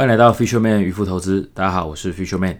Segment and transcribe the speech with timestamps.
[0.00, 2.56] 欢迎来到 Fisherman 渔夫投资，大家好，我是 Fisherman。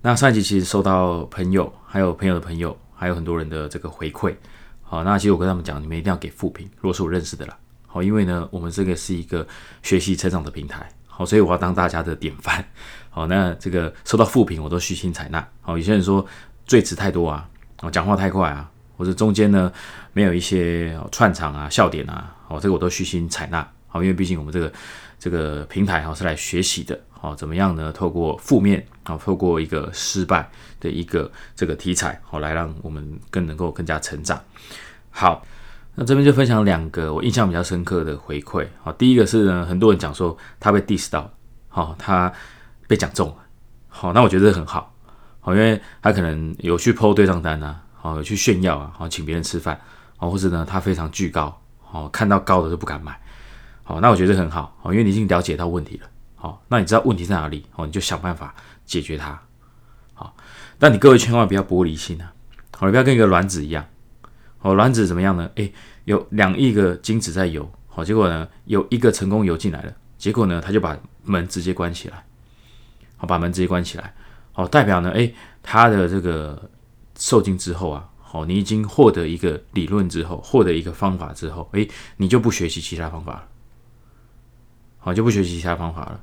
[0.00, 4.34] 那上一集其实收到朋友，还有朋友的朋友，还有很多人的这个回馈。
[4.82, 7.56] 好，那其实我跟他们讲，你们一定要给负评，如果是我认识的啦。
[7.86, 9.46] 好，因为呢，我们这个是一个
[9.80, 10.88] 学习成长的平台。
[11.06, 12.64] 好，所以我要当大家的典范。
[13.10, 15.48] 好，那这个收到负评，我都虚心采纳。
[15.60, 16.26] 好，有些人说
[16.66, 17.48] 赘词太多啊，
[17.82, 19.72] 哦，讲话太快啊，或者中间呢
[20.12, 23.70] 没有一些串场啊、笑点啊，好，这个我都虚心采纳。
[23.86, 24.72] 好，因为毕竟我们这个
[25.22, 26.98] 这个平台哈是来学习的。
[27.10, 27.92] 好，怎么样呢？
[27.92, 30.50] 透过负面啊，透过一个失败
[30.80, 34.42] 的一个这个题材，好，来让我们更能够更加成长。
[35.10, 35.46] 好。
[35.94, 38.66] 那这边就分享两个我印象比较深刻的回馈。
[38.82, 41.30] 好，第一个是呢，很多人讲说他被 diss 到，
[41.68, 42.32] 好，他
[42.88, 43.36] 被讲中了。
[43.88, 44.90] 好，那我觉得很好，
[45.38, 49.78] 好，因为他可能有去 PO 对账单啊，好，有去炫耀啊，好，请别人吃饭，
[50.16, 53.20] 好，或者呢，他非常巨高，好，看到高的就不敢买。
[53.82, 58.54] 好，那我觉得很好，好，因为你已经了解到问题了，好，那你知道问题在哪里，好，你就想办法
[58.86, 59.40] 解决它。
[60.14, 60.36] 好，
[60.78, 62.32] 但你各位千万不要玻璃心啊，
[62.78, 63.84] 好，你不要跟一个卵子一样。
[64.60, 65.50] 哦，卵子怎么样呢？
[65.56, 65.72] 诶，
[66.04, 72.24] 有两亿个精子在游，好，结果呢，有一个成功游进来了，结果呢，他就把门直接关起来，
[73.16, 74.14] 好，把门直接关起来，
[74.52, 76.70] 好，代表呢，诶，他的这个
[77.18, 83.48] 受精之后啊，好，你已经获得一个理论之后，获得一个方法之后，诶，你就不学习其他方法了，
[85.04, 86.20] 好，就不学习其他方法了。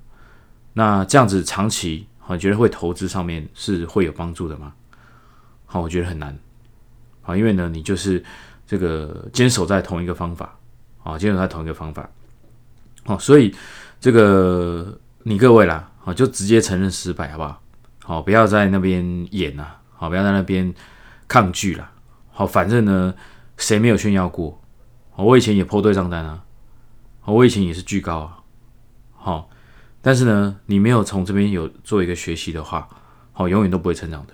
[0.74, 4.74] 那这样子长期，好，你觉得会投资上面是会有帮助的吗？
[5.66, 6.36] 好，我觉得很难。
[7.24, 8.24] 啊，因为呢，你就是
[8.66, 10.58] 这个坚守在同一个方法，
[11.04, 12.10] 啊，坚守在同一个方法，
[13.04, 13.54] 好，所以
[14.00, 17.62] 这个你各位啦，好，就直接承认失败，好不好？
[18.02, 20.74] 好，不要在那边演呐，好，不要在那边
[21.28, 21.92] 抗拒啦，
[22.32, 23.14] 好，反正呢，
[23.58, 24.60] 谁没有炫耀过？
[25.16, 26.42] 我以前也破对账单啊，
[27.26, 28.39] 我以前也是巨高啊，
[29.22, 29.50] 好，
[30.02, 32.88] 但是呢，你没有从这边有做一个学习的话，
[33.34, 34.34] 好，永远都不会成长的，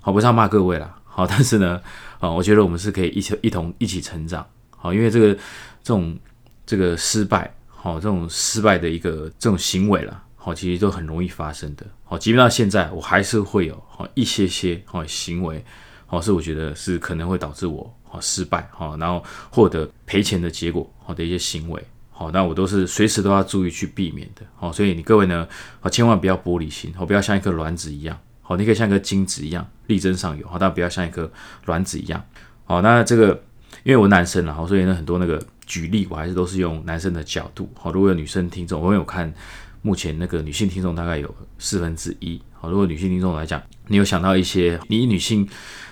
[0.00, 0.98] 好，不是要骂各位啦。
[1.04, 1.80] 好， 但是呢，
[2.20, 5.40] 啊，我觉得我们是可以一起一同一起成长，好，因为这个这
[5.84, 6.18] 种
[6.64, 15.62] 这个失败，好，这种失败的一个这种行为了，好，其实都很容易发生的，好，即便到现在，我还是会有好一些些好行为，
[16.06, 25.48] 好，是我觉得是可能会导致我好失败，好，然后获得赔钱的结果，好的一些行为，好，那我都是随时都要注意去避免的，好，所以你各位呢，
[25.80, 28.16] 好，千万不要玻璃心，好，不要像一颗卵子一样。
[28.42, 31.30] 好，你可以像一个精子一样力争上游，好，但不要像一颗
[31.64, 32.22] 卵子一样。
[32.64, 33.42] 好，那这个
[33.82, 37.70] 因为我男生了，好，所以呢很多那个举例，我还是都是用男生的角度。
[37.78, 39.32] 好，如果有女生听众，我有看，
[39.80, 42.40] 目前那个女性听众大概有四分之一。
[42.52, 45.48] 好，如果女性听众来讲，你有想到一些你女性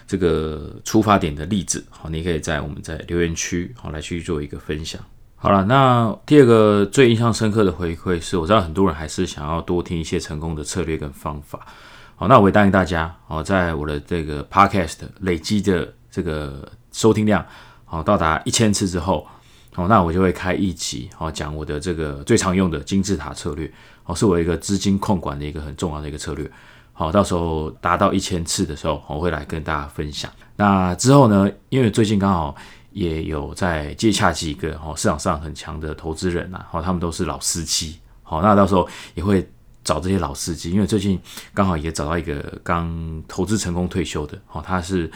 [0.07, 5.01] 这个出发点的例子，好，你可以在我们在留言区好来去做一个分享。
[5.43, 11.67] 好了，那第二个最印象深刻的回馈是，我知道很多人还是想要多听一些成功的策略跟方法。
[12.15, 17.43] 好，那我也答应大家，哦，在我的这个 podcast 累积的这个收听量，
[17.87, 19.27] 好到达一千次之后，
[19.73, 23.73] 好，那我就会开一集，好讲我的这个最常用的金字塔策略，
[24.03, 26.47] 好，是我一个资金控管的一个很重要的一个策略，
[26.93, 30.31] 好，到时候达到一千次的时候，我会来跟大家分享。
[30.57, 32.55] 那之后呢，因为最近刚好
[32.93, 39.49] 也有在接洽几个，哦，市场上很强的投资人呐，好，他们都是老司机，好，那到时候也会。
[39.83, 41.19] 找这些老司机，因为最近
[41.55, 45.11] 刚好也找到一个刚投资成功退休的，哦，他是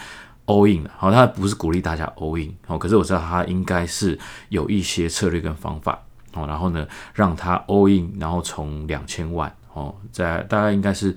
[0.47, 4.19] all in 的，好，他不是鼓励大家 all in，哦，可是我知道他应该是
[4.49, 6.03] 有一些策略跟方法，
[6.33, 11.15] 哦，然后呢，让他 all in，然后从两千万，哦，在大概应该是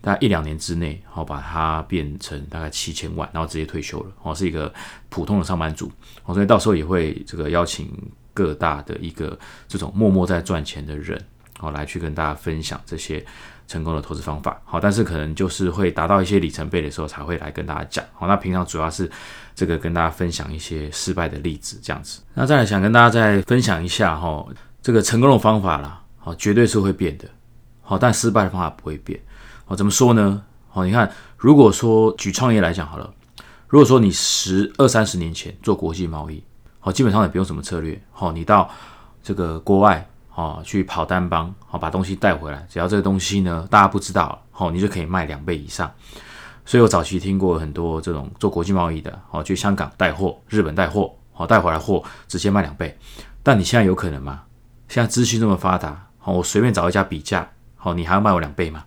[0.00, 4.72] 大概一两年之内，好，把它变成大概七千万，然后直接退休了，哦，是一个
[5.08, 5.90] 普通的上班族，
[6.24, 7.90] 哦，所以到时候也会这个邀请
[8.32, 9.38] 各大的一个
[9.68, 11.20] 这种默默在赚钱的人。
[11.62, 13.22] 哦，来去跟大家分享这些
[13.68, 14.58] 成功的投资方法。
[14.64, 18.02] 好，但是可能就是会达到一些里程碑的时候才会来跟大家讲。
[18.14, 19.10] 好，那平常主要是
[19.54, 22.22] 这个跟大家分享一些失败的例子这样子。
[22.32, 24.42] 那再来想跟大家再分享一下哈，
[24.80, 27.28] 这个成功的方法啦，好，绝对是会变的。
[27.82, 29.20] 好，但失败的方法不会变。
[29.70, 30.42] 哦，怎么说呢？
[30.68, 33.08] 好，你看，如果说举创业来讲好了，
[33.68, 36.42] 如果说你十二三十年前做国际贸易，
[36.80, 38.02] 好，基本上也不用什么策略。
[38.10, 38.68] 好，你到
[39.22, 40.04] 这个国外。
[40.32, 42.66] 哦，去跑单帮，好把东西带回来。
[42.70, 45.90] 只要这个东西呢，大家不知道，好你就可以卖两倍以上。
[46.64, 52.96] 所以我早期听过很多这种做国际贸易的，好去香港带货、日本带货，好带回来货直接卖两倍。
[53.42, 54.42] 但你现在有可能吗？
[54.88, 57.46] 现在资讯这么发达，好我随便找一家比价，
[57.76, 58.84] 好你还要卖我两倍吗？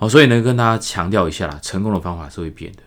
[0.00, 2.78] 好，所以呢跟大家强调一下啦，成功的方法是会变的。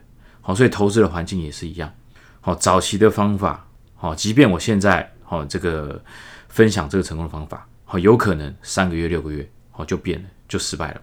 [0.42, 1.94] 好，所以投资的环境也是一样。
[2.42, 6.02] 好，早期的方法，好，即便我现在，好这个。
[6.54, 11.02] 分享这个成功的方法，好，有可能三个月、六个月，好就变了，就失败了。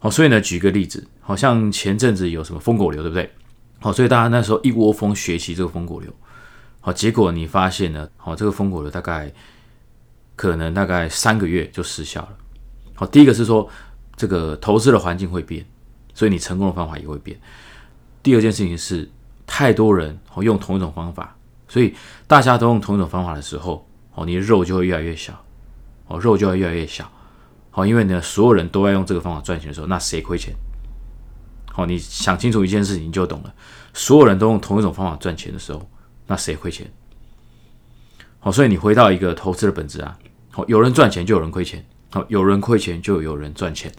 [0.00, 3.30] 好，所以呢，举个例子，好像前阵子有什么疯狗流，对不对？
[3.78, 6.12] 好，所以大家那时候一窝蜂学习这个疯狗流，
[6.80, 9.32] 好，结果你发现呢，好，这个疯狗流大概
[10.34, 12.36] 可能大概三个月就失效了。
[12.96, 13.70] 好，第一个是说
[14.16, 15.64] 这个投资的环境会变，
[16.14, 17.38] 所以你成功的方法也会变。
[18.22, 19.10] 第二件事情是
[19.46, 21.36] 太多人哦用同一种方法，
[21.68, 21.94] 所以
[22.26, 25.44] 大家都用同一种方法的时候，哦，你的肉就会越来越小，
[26.06, 27.10] 哦，肉就会越来越小。
[27.70, 30.54] 好，因为呢，所有人都在用这个方法赚钱的时候，那谁亏钱？
[31.72, 33.52] 好，你想清楚一件事情，你就懂了。
[33.92, 35.90] 所有人都用同一种方法赚钱的时候，
[36.28, 36.88] 那谁亏钱？
[38.38, 40.16] 好，所以你回到一个投资的本质啊。
[40.50, 41.84] 好，有人赚钱就有人亏钱，
[42.14, 43.92] 好，有人亏钱就有人赚钱。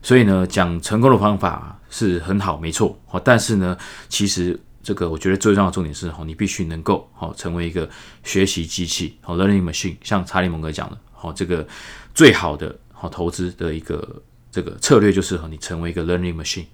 [0.00, 2.98] 所以呢，讲成功的方法是很好，没错。
[3.04, 3.76] 好，但是呢，
[4.08, 7.86] 其实这个我觉得最重要的重点是，好，你必须能够好成为一个
[8.24, 9.94] 学习机器，好，learning machine。
[10.02, 11.68] 像查理蒙格讲的，好，这个
[12.14, 12.74] 最好的。
[12.92, 16.64] 好，投资的一个这个策略就是和你成为一个 learning machine，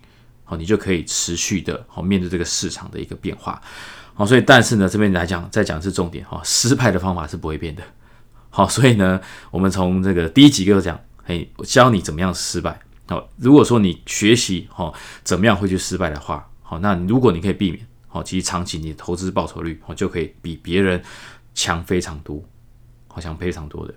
[0.45, 3.61] 好，你就可以持续的好面对这个市场的一个变化。
[4.15, 7.83] 好，所以但是呢，这边来讲再讲是重点哈，失败的方法是不会变的。
[8.57, 9.21] 好，所以呢，
[9.51, 12.81] 我们从这个第一集就讲，嘿，我教你怎么样失败。
[13.07, 14.91] 好，如果说你学习哈
[15.23, 21.03] 怎么样会去失败的话，好，那如果你可以避免，好，其实长期你的投资报酬率好就可以比别人
[21.55, 22.43] 强非常多，
[23.09, 23.93] 好像非常多的。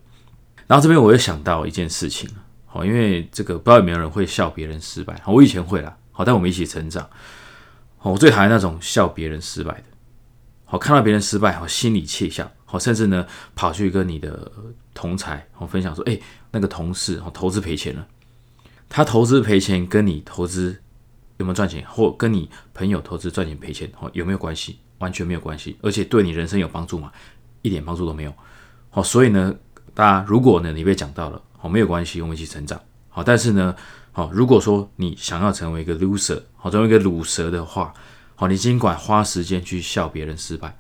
[0.68, 2.30] 然后这边我又想到一件事情，
[2.66, 7.10] 好，因为这个不知道有没有人会笑别人失败，我以前会啦，好，但我们一起成长，
[7.98, 9.84] 好，我最讨厌那种笑别人失败的，
[10.66, 13.26] 好，看到别人失败，好，心里窃笑，好，甚至呢
[13.56, 14.52] 跑去跟你的
[14.94, 16.20] 同才，好，分享说，哎，
[16.52, 18.06] 那个同事，好，投资赔钱了，
[18.88, 20.80] 他投资赔钱跟你投资
[21.38, 24.78] 有没有赚钱，或跟你朋友投资赚钱赔钱，好，有没有关系？
[25.00, 27.12] 完全没有关系，而且对你人生有帮助吗？
[27.64, 28.34] 一点帮助都没有，
[28.92, 29.56] 好，所以呢。
[29.96, 32.80] 大家，如果呢你被讲到了，好没有关系，我们一起成长，
[33.10, 33.22] 好。
[33.22, 33.76] 但是呢，
[34.14, 37.94] 好，如果说你想要成为一个 loser，好，成为一个卤蛇的话，
[38.36, 40.78] 好，你尽管花时间去笑别人失败，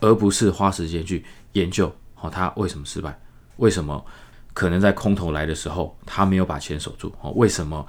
[0.00, 3.18] 而不是花时间去研究，好，他为什么失败？
[3.56, 4.04] 为什么
[4.52, 7.12] 可能在空头来的时候他没有把钱守住？
[7.20, 7.86] 好，为什么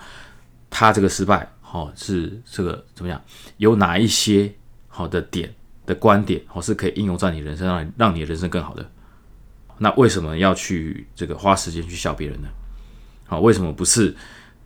[0.69, 1.51] 他这个失败？
[1.61, 3.21] 好，是这个怎么样？
[3.57, 4.51] 有哪一些
[4.87, 5.53] 好的点
[5.85, 8.89] 的观点，好是可以应用在你人生上，让你人生更好的？
[9.77, 12.47] 那为什么要去这个花时间去笑别人呢？
[13.27, 14.15] 好，为什么不是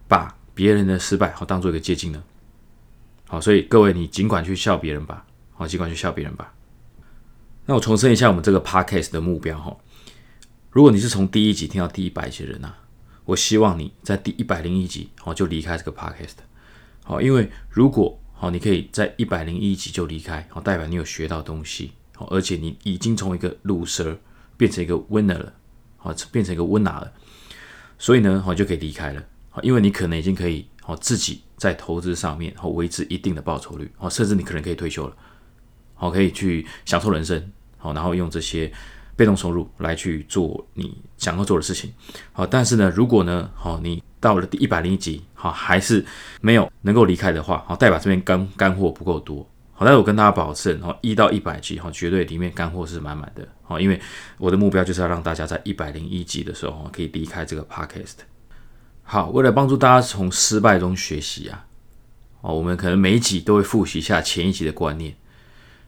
[0.08, 2.24] 把别人的失败好当做一个借鉴呢？
[3.28, 6.54] 好，所以各位你尽管去笑别人吧，好，尽管去笑别人吧。
[7.66, 9.78] 那我重申一下我们这个 podcast 的目标哈，
[10.72, 12.74] 如果你是从第一集听到第一百集的人呐，
[13.26, 16.36] 我希望你在第一百零一集好就离开这个 podcast，
[17.04, 24.18] 好，因为如果好你可以在一百零一集就离开，好代表你有学到东西，好，而且你已经从一个 loser。
[24.56, 25.52] 变成一个 winner 了，
[25.98, 27.12] 好，变成一个 winner 了，
[27.98, 35.18] 所以呢，好就可以离开了，好，因为你可能已经可以好自己在投资上面好维持一定的报酬率，好，甚至你可能可以退休了，
[35.96, 37.52] 好，可以去享受人生，
[37.84, 38.72] 好，然后用这些
[39.14, 41.94] 被动收入来去做你想要做的事情，
[42.32, 46.06] 好，但是呢，如果呢，好，你到了第一百零一集，好，还是
[46.40, 49.46] 没有能够离开的话，好，代表这边干干货不够多。
[49.74, 54.00] 好，但是我跟大家保证，哦，一到一百集，哈，绝对里面干货是满满的，好，因为
[54.38, 58.20] 我的目标就是要让大家在一百零一集的时候，可以离开这个 podcast。
[59.04, 61.66] 好，为了帮助大家从失败中学习啊，
[62.40, 65.14] 哦，我们可能每一集都会复习一下前一集的观念，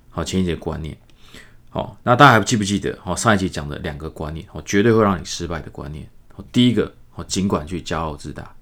[0.09, 0.97] 好，前一集的观念，
[1.75, 8.55] 好，那大家还记不记得，哦，上一集讲的两个观念，哦，绝对会让你失败的观念，哦，第一个，哦，尽管去骄傲自大，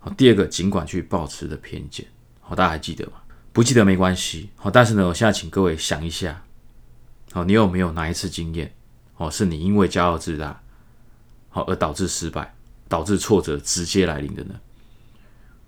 [0.00, 2.04] 好，第二个，尽管去保持的偏见，
[2.40, 3.12] 好，大家还记得吗？
[3.52, 6.42] 不记得没关系，好，但是呢，我现在请各位想一下，
[7.30, 8.74] 好，你有没有哪一次经验，
[9.18, 10.60] 哦，是你因为骄傲自大，
[11.48, 12.56] 好而导致失败，
[12.88, 14.56] 导致挫折直接来临的呢？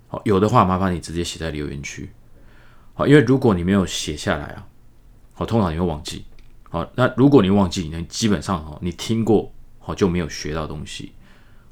[0.08, 2.10] 好，有的话，麻烦你直接写在留言区，
[2.94, 4.66] 好，因为如果你没有写下来啊，
[5.34, 6.24] 好，通常你会忘记，
[6.70, 11.12] 好，那如果你忘记，那基本上哦，你听过，好就没有学到东西，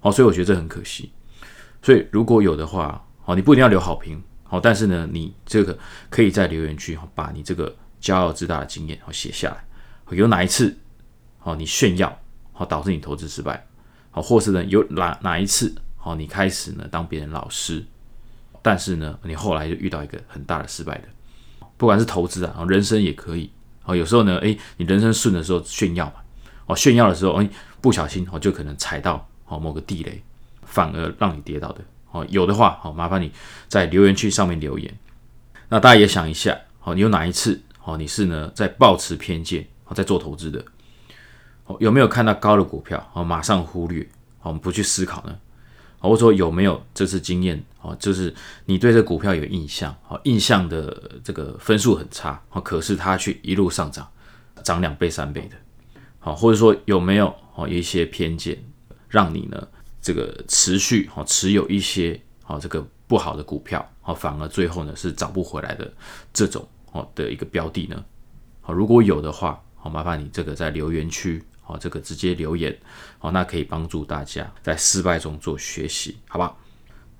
[0.00, 1.12] 好，所以我觉得这很可惜，
[1.82, 4.22] 所以如果有的话，好，你不一定要留好评。
[4.48, 5.76] 好，但是呢，你这个
[6.08, 10.16] 可以在留言区把你这个骄傲自大的经验好写下来。
[10.16, 10.78] 有哪一次
[11.40, 12.16] 好你炫耀
[12.52, 13.66] 好导致你投资失败？
[14.12, 17.84] 好，或是呢有哪哪一次好你开始呢当别人老师，
[18.62, 21.08] 但是呢你后来就遇到一个很大的失败的，
[21.76, 23.50] 不管是投资啊，人生也可以。
[23.86, 26.14] 哦，有时候呢，诶，你人生顺的时候炫耀嘛，
[26.66, 27.48] 哦，炫耀的时候，诶，
[27.80, 30.22] 不小心哦就可能踩到哦某个地雷，
[30.62, 31.80] 反而让你跌倒的。
[32.10, 33.30] 哦，有的话，好，麻烦你
[33.68, 34.92] 在留言区上面留言。
[35.68, 40.64] 那大家也想一下，好，你有哪一次，好，你是呢在抱持偏见，哦，在做投资的，
[41.66, 44.06] 哦，有没有看到高的股票，好，马上忽略，
[44.40, 45.36] 好，我们不去思考呢？
[45.98, 48.32] 或者说有没有这次经验哦，就是
[48.64, 54.08] 你对这股票有印象，哦，印象的这个分数很差，哦，可是它却一路上涨，
[54.62, 55.56] 涨两倍三倍的，
[56.18, 58.56] 好，或者说有没有哦一些偏见，
[59.08, 59.66] 让你呢
[60.00, 65.92] 这个持续哦持有一些哦这个不好的股票，哦，反而最后呢是找不回来的
[66.32, 68.04] 这种哦的一个标的呢，
[68.60, 71.42] 好，如果有的话，好，麻烦你这个在留言区。
[71.68, 72.72] 好，这个直接留言，
[73.18, 76.54] 好，那可以帮助大家在失败中做学习，好吧？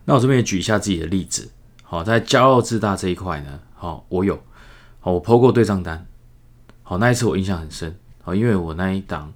[0.05, 1.51] 那我这边也举一下自己的例子，
[1.83, 4.41] 好，在骄傲自大这一块呢，好，我有，
[5.01, 6.07] 好，我抛过对账单，
[6.85, 9.35] 好，那一次我印象很深，好，因为我那一档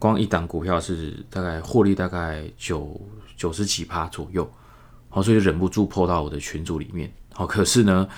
[0.00, 3.00] 光一档股票是大概获利大概九
[3.36, 4.52] 九十几趴左右，
[5.08, 8.08] 好，所以忍不住抛到我的群组里面，好，可是呢。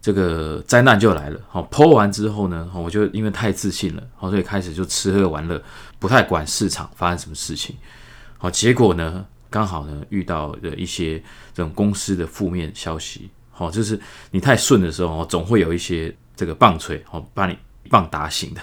[0.00, 5.60] 这个灾难就来了，好抛完之后呢，我就因为太自信了，好所以开始就吃喝玩乐，
[5.98, 7.76] 不太管市场发生什么事情，
[8.38, 11.18] 好结果呢，刚好呢遇到的一些
[11.52, 14.00] 这种公司的负面消息，好就是
[14.30, 18.60] 你太顺的时候，总会有一些这个棒槌，好把你一棒打醒的，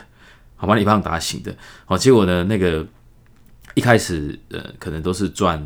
[0.56, 2.88] 好把你一棒打醒的，好结果呢那个
[3.74, 5.62] 一开始呃可能都是赚。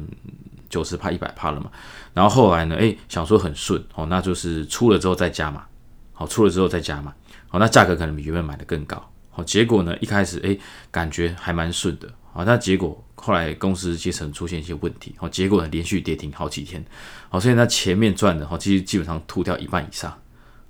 [0.69, 1.71] 九十帕一百帕了嘛，
[2.13, 5.65] 然后后来呢，哎，想说很顺哦，那就是出了之后再加嘛，
[6.13, 7.13] 好，出了之后再加嘛，
[7.47, 10.57] 好，那价格可能比原本买的更高，好，结果呢，一开始哎，
[10.91, 16.85] 感觉还蛮顺的，好，那结果后来公司阶层出现一些问题，好，结果呢连续跌停好几天，
[17.29, 20.15] 好，所以呢前面赚的，好，其实基本上吐掉一半以上，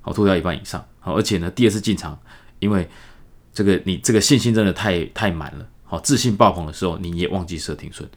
[0.01, 2.17] 好，吐掉一半以上，好，而且呢第二次进场，
[2.59, 2.89] 因为
[3.53, 8.09] 这个你这个信心真的太太满了，好，自信爆棚的时候你也忘记设停损。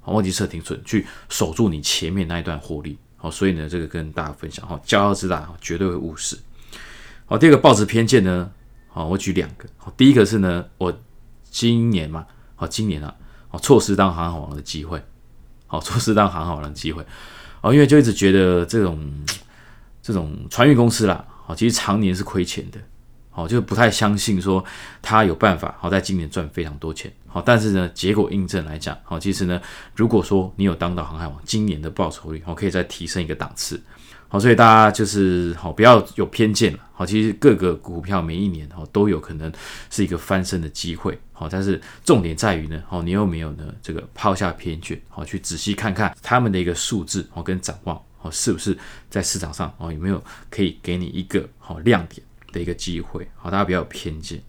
[0.00, 2.98] 好，忘记设停损，去守住你前面那一段获利。
[3.16, 6.38] 好，所以呢，这个跟大家分享哈，骄傲自大绝对会误事。
[7.26, 8.50] 好，第二个报纸偏见呢，
[8.88, 9.68] 好，我举两个。
[9.76, 10.98] 好，第一个是呢，我
[11.50, 12.26] 今年嘛，
[12.56, 13.14] 好，今年啊，
[13.48, 15.02] 好，错失当航海王的机会。
[15.66, 17.04] 好，错失当航海王的机会。
[17.60, 19.08] 哦，因为就一直觉得这种
[20.00, 22.80] 这种船运公司啦，好，其实常年是亏钱的。
[23.30, 24.62] 好，就是不太相信说
[25.00, 27.10] 他有办法好在今年赚非常多钱。
[27.26, 29.60] 好，但是呢，结果印证来讲，好，其实呢，
[29.94, 33.80] 如果说你有当到航海王，今年的报酬率好可以再提升一个档次。
[34.26, 36.78] 好，所以大家就是好不要有偏见了。
[36.92, 39.52] 好，其实各个股票每一年哦都有可能
[39.90, 41.18] 是一个翻身的机会。
[41.32, 48.76] 好，但是重点在于呢，好你有没有呢这个抛下偏见，好去仔细看看他们的一个数字，好跟展望，好是不是
[49.08, 52.20] 在市场上哦有没有可以给你一个好亮点。
[52.52, 54.40] 的一个机会，好，大家不要有偏见。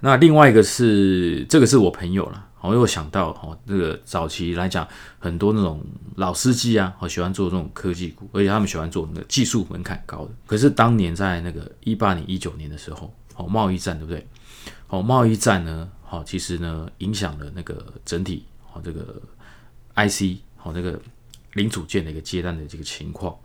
[0.00, 4.86] 那另外一个是，这个是我朋友了，我又想到，哦，这个早期来讲，
[5.20, 5.80] 很多那种
[6.16, 10.30] 老司机啊，好喜欢做这种科技股，而且他们喜欢做那个技术门槛高的。
[10.44, 14.26] 可是当年在那个一八年、一九年的时候，哦贸易战，对不对？
[14.88, 19.22] 哦贸易战呢，好其实呢影响了那个整体，好这个
[19.94, 21.00] IC，好这个
[21.52, 23.36] 零组件的一个接单的这个情况。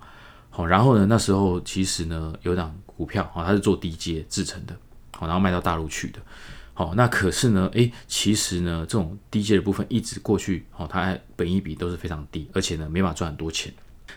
[0.57, 1.05] 好，然后呢？
[1.05, 4.75] 那时候其实呢，有档股票啊，它是做低阶制成的，
[5.15, 6.19] 好，然后卖到大陆去的。
[6.73, 13.71] 好，那可是呢，诶，其实呢，这种低阶的部分一直过去，好，它本一比都是非常低，而且呢，没法赚很多钱。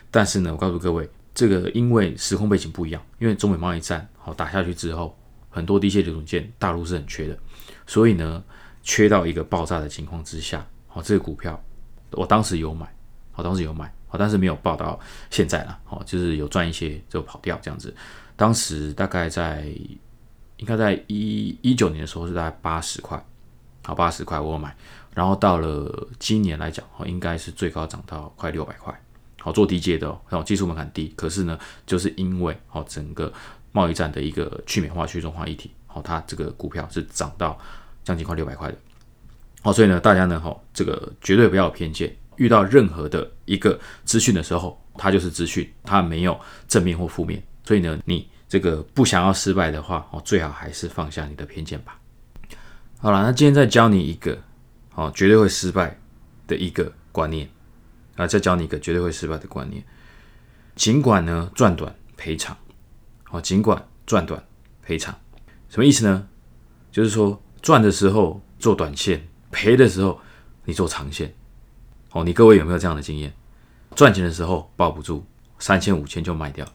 [0.09, 5.15] 但是呢，我告诉各位，这个因为时空背景不一样，因为中美贸易战好打下去之后，
[5.51, 7.37] 很多低阶零组件大陆是很缺的，
[7.85, 8.43] 所以呢，
[8.81, 11.63] 缺到一个爆炸的情况之下，好，这个股票
[12.13, 12.91] 我当时有买，
[13.35, 13.93] 我当时有买。
[14.11, 14.99] 好，但是没有报到
[15.29, 15.79] 现在了。
[15.85, 17.95] 好，就是有赚一些就跑掉这样子。
[18.35, 19.63] 当时大概在
[20.57, 23.25] 应该在一一九年的时候是大概八十块，
[23.83, 24.75] 好八十块我买。
[25.15, 28.93] 然后到了今年来讲，哦，应该是最高涨到快六百块。
[29.39, 33.31] 好，做低阶的哦，技术门槛低，可是呢，就是因为哦整个
[33.71, 37.57] 贸易战的一个去美化、去中化一体，好，它这个股票是涨到
[38.03, 38.77] 将近快六百块的。
[39.61, 42.15] 好，所以呢，大家呢，哈，这个绝对不要有偏见。
[42.41, 47.41] 遇到任何的一个资讯的时候，它就是资讯，它没有正面或负面。
[47.63, 51.99] 所以呢，你这个不想要失败的话，哦，最好还是放下你的偏见吧。
[52.97, 54.35] 好了，那今天再教你一个，
[54.95, 55.95] 哦，绝对会失败
[56.47, 57.47] 的一个观念
[58.15, 59.83] 啊，再教你一个绝对会失败的观念。
[60.75, 62.57] 尽管呢赚短赔长，
[63.29, 64.43] 哦，尽管赚短
[64.81, 65.15] 赔长，
[65.69, 66.27] 什么意思呢？
[66.91, 70.19] 就是说赚的时候做短线，赔的时候
[70.65, 71.31] 你做长线。
[72.13, 73.33] 哦，你各位有没有这样的经验？
[73.95, 75.25] 赚钱的时候抱不住，
[75.59, 76.65] 三千五千就卖掉；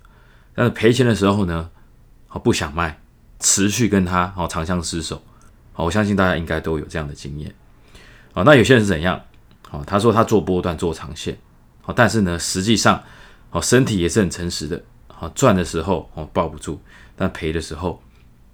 [0.55, 1.71] 但是赔钱的时候呢，
[2.29, 3.01] 哦不想卖，
[3.41, 5.23] 持续跟他哦长相厮守。
[5.73, 7.55] 好，我相信大家应该都有这样的经验。
[8.33, 9.21] 好，那有些人是怎样？
[9.69, 11.37] 好，他说他做波段做长线，
[11.83, 13.03] 好，但是呢，实际上
[13.51, 14.83] 哦身体也是很诚实的。
[15.09, 16.81] 好，赚的时候哦抱不住，
[17.15, 18.03] 但赔的时候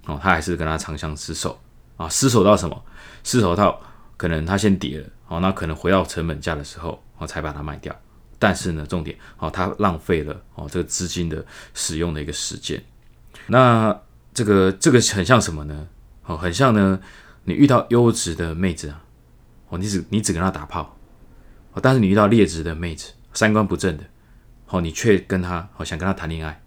[0.07, 1.61] 哦他还是跟他长相厮守
[1.97, 2.85] 啊，厮守到什么？
[3.25, 3.81] 厮守到
[4.17, 5.09] 可能他先跌了。
[5.33, 7.99] 哦，那可能回到成本价的时候，哦，才把它卖掉。
[8.39, 12.83] 但是呢，重点，哦，它浪费了哦这个资金的使用的一个时间。
[13.47, 13.99] 那
[14.35, 15.89] 这个这个很像什么呢？
[16.27, 17.01] 哦，很像呢，
[17.45, 19.03] 你遇到优质的妹子啊，
[19.71, 20.99] 哦，你只你只跟她打炮，
[21.73, 24.05] 哦，但是你遇到劣质的妹子，三观不正的，
[24.69, 26.63] 哦，你却跟她，哦，想跟她谈恋爱，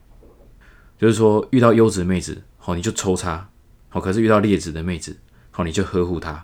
[0.97, 3.47] 就是说遇到优质妹子，哦，你就抽插，
[3.91, 5.15] 哦，可是遇到劣质的妹子，
[5.55, 6.43] 哦，你就呵护她。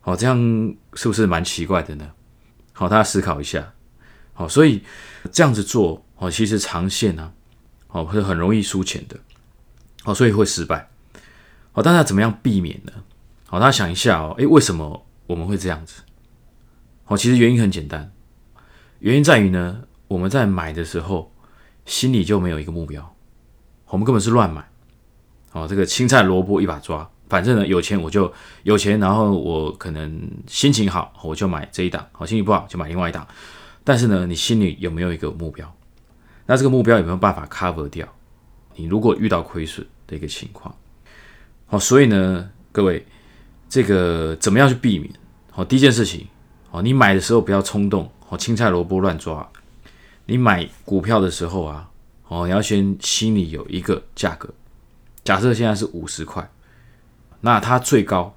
[0.00, 0.38] 好，这样
[0.94, 2.10] 是不是蛮奇怪的呢？
[2.72, 3.72] 好，大家思考一下。
[4.32, 4.82] 好，所以
[5.30, 7.32] 这样子做，哦，其实长线呢，
[7.88, 9.18] 哦，会很容易输钱的。
[10.02, 10.88] 好，所以会失败。
[11.72, 12.92] 好，大家怎么样避免呢？
[13.46, 16.02] 好，大家想一下哦，诶，为什么我们会这样子？
[17.04, 18.10] 好，其实原因很简单，
[19.00, 21.30] 原因在于呢，我们在买的时候
[21.84, 23.14] 心里就没有一个目标，
[23.88, 24.66] 我们根本是乱买。
[25.50, 27.10] 好，这个青菜萝卜一把抓。
[27.30, 28.30] 反正呢，有钱我就
[28.64, 33.24] 有钱，然后我可能心情好，我就买这一档；好，心情不好就买另外一档。
[33.84, 35.72] 但是呢，你心里有没有一个目标？
[36.46, 38.04] 那这个目标有没有办法 cover 掉
[38.74, 40.74] 你如果遇到亏损的一个情况？
[41.66, 43.06] 好，所以呢，各位，
[43.68, 45.08] 这个怎么样去避免？
[45.52, 46.26] 好，第一件事情，
[46.68, 49.48] 好，你买的时候不要冲动，好，青菜萝卜乱抓。
[50.26, 51.88] 你买股票的时候啊，
[52.26, 54.52] 哦，你要先心里有一个价格，
[55.22, 56.50] 假设现在是五十块。
[57.40, 58.34] 那它最高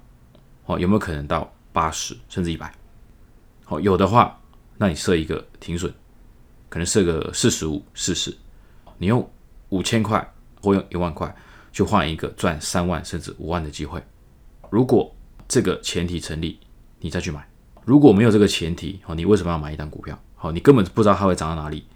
[0.66, 2.72] 哦，有没有可能到八十甚至一百？
[3.64, 4.40] 好，有的话，
[4.78, 5.92] 那你设一个停损，
[6.68, 8.36] 可能设个四十五、四十，
[8.98, 9.28] 你用
[9.68, 10.32] 五千块
[10.62, 11.34] 或用一万块
[11.72, 14.02] 去换一个赚三万甚至五万的机会。
[14.70, 15.14] 如果
[15.46, 16.58] 这个前提成立，
[17.00, 17.40] 你再去买；
[17.84, 20.18] 如果没有这个前提，哦，你为什么要买一单股票？
[20.34, 21.86] 好，你根本不知道它会涨到哪里，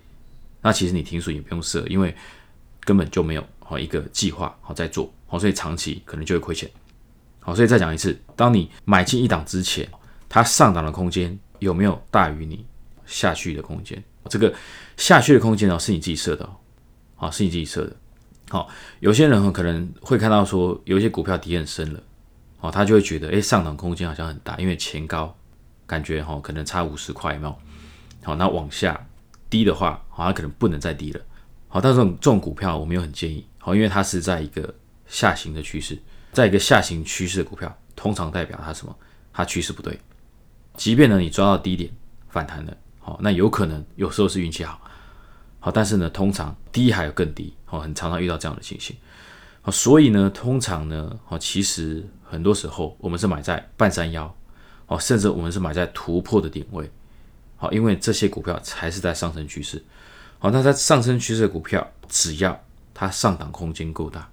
[0.60, 2.14] 那其实你停损也不用设，因为
[2.80, 6.70] 根本就没有好一个计划好在做，好，所以长期可能就会亏钱。
[7.40, 9.88] 好，所以再讲一次，当你买进一档之前，
[10.28, 12.64] 它上涨的空间有没有大于你
[13.06, 14.02] 下去的空间？
[14.28, 14.52] 这个
[14.98, 16.48] 下去的空间呢，是你自己设的，
[17.16, 17.96] 好，是你自己设的。
[18.50, 18.68] 好，
[19.00, 22.02] 有些人可能会看到说，有一些股票底很深了，
[22.60, 25.34] 哦，他就会觉得，哎，上涨空间好像很大，因为前高
[25.86, 27.58] 感觉哈，可能差五十块，有没有？
[28.22, 29.06] 好，那往下
[29.48, 31.20] 低的话，好像可能不能再低了。
[31.68, 34.74] 好，但这种这种股票我没有很建议，好，因为它是在一个
[35.06, 35.98] 下行的趋势。
[36.32, 38.96] 在一个下行趋势的股票，通常代表它什么？
[39.32, 39.98] 它趋势不对。
[40.74, 41.90] 即便呢你抓到低点
[42.28, 44.80] 反弹了，好，那有可能有时候是运气好，
[45.58, 48.96] 好，但是呢通常低还有更低，好，很常常遇到这样的情形，
[49.60, 54.32] 好，所以呢通常呢，好，其实很多时候我们是买在半山腰，
[54.86, 56.88] 哦，甚至我们是买在突破的点位，
[57.56, 59.82] 好，因为这些股票才是在上升趋势，
[60.38, 62.60] 好，那在上升趋势的股票，只要
[62.94, 64.30] 它上档空间够大，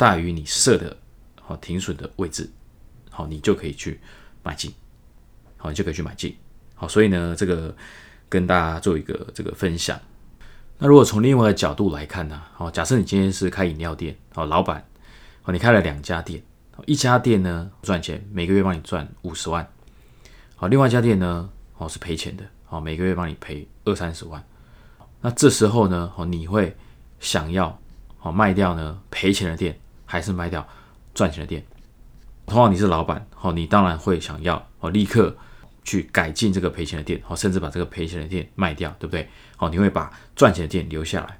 [0.00, 0.96] 大于你设的。
[1.50, 2.48] 好停损的位置，
[3.10, 3.98] 好，你就可以去
[4.44, 4.72] 买进，
[5.56, 6.32] 好，你就可以去买进，
[6.76, 7.74] 好，所以呢，这个
[8.28, 9.98] 跟大家做一个这个分享。
[10.78, 14.86] 那如果从另外的角度来看呢，好，假设你今天是开饮料店，好，老板，
[15.42, 16.40] 好，你开了两家店，
[16.86, 19.68] 一家店呢赚钱，每个月帮你赚五十万，
[20.54, 24.40] 好，另外一家店呢，哦是赔钱的，好，每个月帮你赔二三十万，
[25.20, 26.76] 那这时候呢，哦，你会
[27.18, 27.76] 想要
[28.18, 29.76] 好卖掉呢赔钱的店，
[30.10, 30.66] 还是卖掉？
[31.14, 31.64] 赚钱的店，
[32.46, 35.36] 同样你是老板，好，你当然会想要哦，立刻
[35.84, 39.28] 去改进这个赔钱的店，好，甚至把这个赔钱的店卖掉，对不对？
[39.56, 41.38] 好，你会把赚钱的店留下来。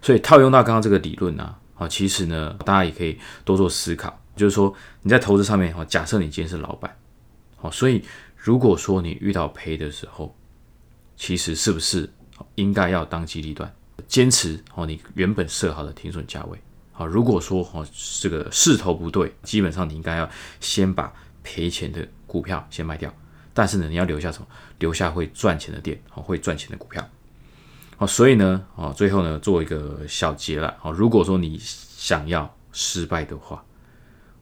[0.00, 6.96] 所以套用到刚刚这个理论呢，好，其实呢，大家也可以多做思考，就是说你在投资上面，哈，假设你今天是老板，
[7.56, 8.04] 好，所以
[8.36, 10.34] 如果说你遇到赔的时候，
[11.16, 12.08] 其实是不是
[12.54, 13.72] 应该要当机立断，
[14.06, 16.58] 坚持哦你原本设好的停损价位？
[16.92, 17.86] 好，如果说哦
[18.20, 20.28] 这个势头不对，基本上你应该要
[20.60, 23.12] 先把赔钱的股票先卖掉，
[23.54, 24.46] 但是呢，你要留下什么？
[24.78, 27.02] 留下会赚钱的店，好，会赚钱的股票。
[27.96, 30.74] 好，所以呢，哦，最后呢，做一个小结了。
[30.80, 33.64] 好，如果说你想要失败的话，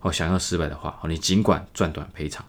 [0.00, 2.44] 哦，想要失败的话，哦，你尽管赚短赔长，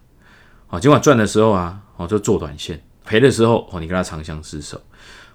[0.69, 4.81] 哦，尽管赚的时候啊，哦，就做短线；赔的时候，哦，你跟他长相厮守。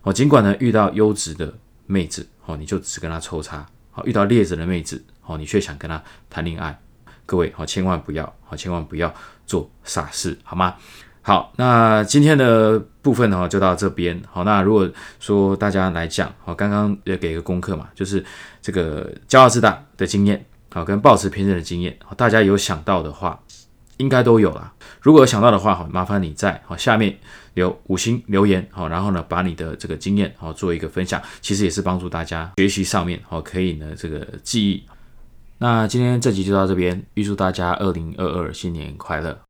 [0.02, 1.52] 哦，尽管呢遇到优质的
[1.86, 3.66] 妹子，哦，你就只跟他抽插。
[3.96, 6.78] 好，遇到劣质的妹子，好，你却想跟她谈恋爱，
[7.24, 9.10] 各位好，千万不要，好，千万不要
[9.46, 10.74] 做傻事，好吗？
[11.22, 14.20] 好，那今天的部分呢，就到这边。
[14.30, 14.86] 好，那如果
[15.18, 18.22] 说大家来讲，好，刚刚也给一个功课嘛，就是
[18.60, 23.40] 这个骄傲自大的经验，好，跟保持偏见的经验，好，大家有想到的话。
[23.98, 24.74] 应该都有了。
[25.00, 27.18] 如果有想到的话，好，麻烦你在好下面
[27.56, 34.84] 留五星留言，好，然后呢，把你的这个经验好做一个分享，其实也是帮助大家学习上面好可以呢这个记忆。
[35.58, 39.45] 那今天这集就到这边，预祝大家二零二二新年快乐。